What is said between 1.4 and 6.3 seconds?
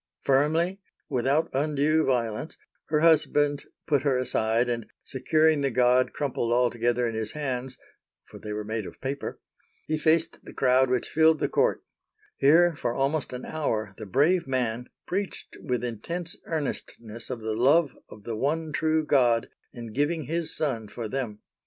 undue violence, her husband put her aside, and, securing the god